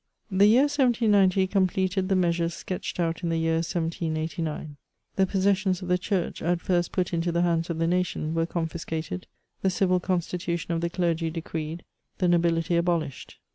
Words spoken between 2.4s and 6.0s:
sketched out in the year 1789; the possessions of the